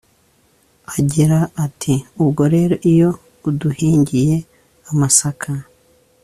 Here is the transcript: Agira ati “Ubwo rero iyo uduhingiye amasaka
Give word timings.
Agira 0.95 1.39
ati 1.65 1.93
“Ubwo 2.21 2.43
rero 2.53 2.75
iyo 2.91 3.09
uduhingiye 3.49 4.35
amasaka 4.91 5.51